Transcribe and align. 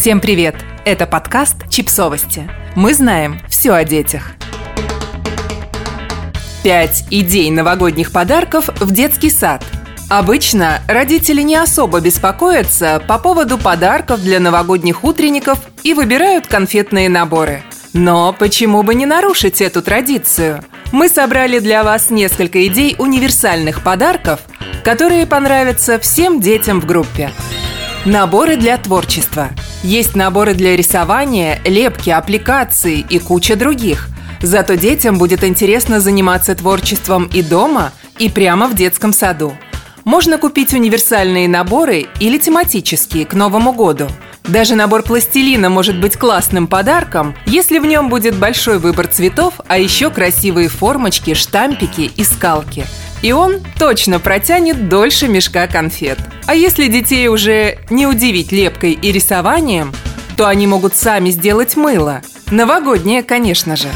Всем 0.00 0.20
привет! 0.20 0.54
Это 0.84 1.08
подкаст 1.08 1.68
«Чипсовости». 1.68 2.48
Мы 2.76 2.94
знаем 2.94 3.40
все 3.48 3.72
о 3.72 3.82
детях. 3.82 4.30
Пять 6.62 7.04
идей 7.10 7.50
новогодних 7.50 8.12
подарков 8.12 8.68
в 8.78 8.92
детский 8.92 9.28
сад. 9.28 9.64
Обычно 10.08 10.82
родители 10.86 11.42
не 11.42 11.56
особо 11.56 11.98
беспокоятся 11.98 13.02
по 13.08 13.18
поводу 13.18 13.58
подарков 13.58 14.22
для 14.22 14.38
новогодних 14.38 15.02
утренников 15.02 15.58
и 15.82 15.94
выбирают 15.94 16.46
конфетные 16.46 17.08
наборы. 17.08 17.64
Но 17.92 18.32
почему 18.32 18.84
бы 18.84 18.94
не 18.94 19.04
нарушить 19.04 19.60
эту 19.60 19.82
традицию? 19.82 20.62
Мы 20.92 21.08
собрали 21.08 21.58
для 21.58 21.82
вас 21.82 22.10
несколько 22.10 22.64
идей 22.68 22.94
универсальных 23.00 23.82
подарков, 23.82 24.38
которые 24.84 25.26
понравятся 25.26 25.98
всем 25.98 26.40
детям 26.40 26.80
в 26.80 26.86
группе. 26.86 27.32
Наборы 28.04 28.54
для 28.56 28.78
творчества. 28.78 29.48
Есть 29.82 30.16
наборы 30.16 30.54
для 30.54 30.76
рисования, 30.76 31.60
лепки, 31.64 32.10
аппликации 32.10 33.04
и 33.08 33.20
куча 33.20 33.54
других. 33.54 34.08
Зато 34.42 34.74
детям 34.74 35.18
будет 35.18 35.44
интересно 35.44 36.00
заниматься 36.00 36.54
творчеством 36.56 37.30
и 37.32 37.42
дома, 37.42 37.92
и 38.18 38.28
прямо 38.28 38.66
в 38.66 38.74
детском 38.74 39.12
саду. 39.12 39.56
Можно 40.04 40.38
купить 40.38 40.72
универсальные 40.74 41.48
наборы 41.48 42.06
или 42.18 42.38
тематические 42.38 43.24
к 43.24 43.34
Новому 43.34 43.72
году. 43.72 44.08
Даже 44.42 44.74
набор 44.74 45.02
пластилина 45.02 45.68
может 45.68 46.00
быть 46.00 46.16
классным 46.16 46.66
подарком, 46.66 47.36
если 47.46 47.78
в 47.78 47.86
нем 47.86 48.08
будет 48.08 48.34
большой 48.34 48.78
выбор 48.78 49.06
цветов, 49.06 49.60
а 49.68 49.78
еще 49.78 50.10
красивые 50.10 50.68
формочки, 50.68 51.34
штампики 51.34 52.10
и 52.16 52.24
скалки– 52.24 52.84
и 53.22 53.32
он 53.32 53.60
точно 53.78 54.20
протянет 54.20 54.88
дольше 54.88 55.28
мешка 55.28 55.66
конфет. 55.66 56.18
А 56.46 56.54
если 56.54 56.88
детей 56.88 57.28
уже 57.28 57.78
не 57.90 58.06
удивить 58.06 58.52
лепкой 58.52 58.92
и 58.92 59.12
рисованием, 59.12 59.92
то 60.36 60.46
они 60.46 60.66
могут 60.66 60.96
сами 60.96 61.30
сделать 61.30 61.76
мыло. 61.76 62.22
Новогоднее, 62.50 63.22
конечно 63.22 63.76
же. 63.76 63.88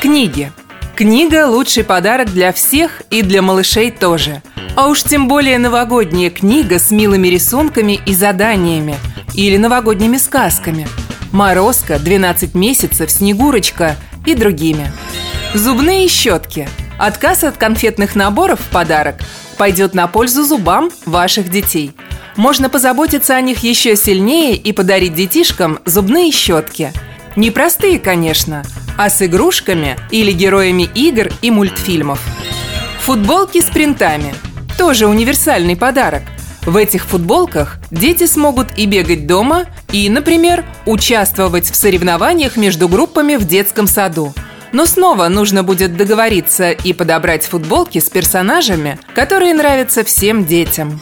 Книги. 0.00 0.52
Книга– 0.94 1.46
лучший 1.48 1.84
подарок 1.84 2.32
для 2.32 2.52
всех 2.52 3.02
и 3.10 3.22
для 3.22 3.42
малышей 3.42 3.90
тоже. 3.90 4.42
А 4.76 4.88
уж 4.88 5.02
тем 5.02 5.26
более 5.26 5.58
новогодняя 5.58 6.30
книга 6.30 6.78
с 6.78 6.90
милыми 6.90 7.28
рисунками 7.28 8.00
и 8.06 8.14
заданиями. 8.14 8.96
Или 9.34 9.56
новогодними 9.56 10.18
сказками. 10.18 10.86
«Морозко», 11.32 11.94
«12 11.94 12.56
месяцев», 12.56 13.10
«Снегурочка» 13.10 13.96
и 14.26 14.34
другими. 14.34 14.92
Зубные 15.54 16.08
щетки– 16.08 16.68
Отказ 16.98 17.44
от 17.44 17.56
конфетных 17.56 18.14
наборов 18.14 18.60
в 18.60 18.70
подарок 18.70 19.16
пойдет 19.56 19.94
на 19.94 20.06
пользу 20.06 20.44
зубам 20.44 20.90
ваших 21.06 21.50
детей. 21.50 21.92
Можно 22.36 22.68
позаботиться 22.68 23.34
о 23.34 23.40
них 23.40 23.62
еще 23.62 23.96
сильнее 23.96 24.56
и 24.56 24.72
подарить 24.72 25.14
детишкам 25.14 25.78
зубные 25.84 26.30
щетки. 26.30 26.92
Не 27.36 27.50
простые, 27.50 27.98
конечно, 27.98 28.64
а 28.96 29.10
с 29.10 29.22
игрушками 29.22 29.96
или 30.10 30.32
героями 30.32 30.88
игр 30.94 31.30
и 31.42 31.50
мультфильмов. 31.50 32.20
Футболки 33.00 33.60
с 33.60 33.66
принтами– 33.66 34.34
тоже 34.78 35.06
универсальный 35.06 35.76
подарок. 35.76 36.22
В 36.64 36.76
этих 36.76 37.06
футболках 37.06 37.78
дети 37.90 38.26
смогут 38.26 38.68
и 38.76 38.86
бегать 38.86 39.26
дома, 39.26 39.64
и, 39.90 40.08
например, 40.08 40.64
участвовать 40.86 41.70
в 41.70 41.74
соревнованиях 41.74 42.56
между 42.56 42.88
группами 42.88 43.36
в 43.36 43.46
детском 43.46 43.86
саду– 43.86 44.32
но 44.72 44.86
снова 44.86 45.28
нужно 45.28 45.62
будет 45.62 45.96
договориться 45.96 46.70
и 46.70 46.92
подобрать 46.92 47.44
футболки 47.46 47.98
с 47.98 48.10
персонажами, 48.10 48.98
которые 49.14 49.54
нравятся 49.54 50.04
всем 50.04 50.44
детям. 50.44 51.00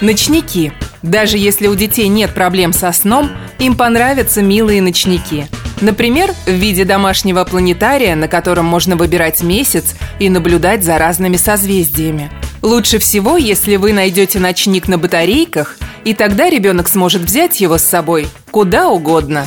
Ночники. 0.00 0.72
Даже 1.02 1.36
если 1.36 1.66
у 1.66 1.74
детей 1.74 2.08
нет 2.08 2.32
проблем 2.32 2.72
со 2.72 2.90
сном, 2.92 3.30
им 3.58 3.76
понравятся 3.76 4.42
милые 4.42 4.80
ночники. 4.80 5.46
Например, 5.80 6.32
в 6.46 6.50
виде 6.50 6.84
домашнего 6.84 7.44
планетария, 7.44 8.14
на 8.14 8.28
котором 8.28 8.64
можно 8.64 8.96
выбирать 8.96 9.42
месяц 9.42 9.94
и 10.18 10.30
наблюдать 10.30 10.82
за 10.82 10.98
разными 10.98 11.36
созвездиями. 11.36 12.30
Лучше 12.62 12.98
всего, 12.98 13.36
если 13.36 13.76
вы 13.76 13.92
найдете 13.92 14.38
ночник 14.38 14.88
на 14.88 14.96
батарейках, 14.96 15.76
и 16.04 16.14
тогда 16.14 16.48
ребенок 16.48 16.88
сможет 16.88 17.22
взять 17.22 17.60
его 17.60 17.76
с 17.76 17.82
собой 17.82 18.28
куда 18.50 18.88
угодно. 18.88 19.46